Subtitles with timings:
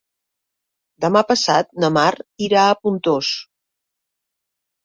[1.03, 2.09] Demà passat na Mar
[2.47, 3.33] irà a Pontós.